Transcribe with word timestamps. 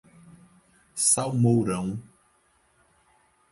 Salmourão 1.11 1.99